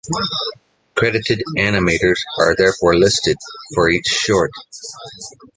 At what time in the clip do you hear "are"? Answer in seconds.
2.39-2.55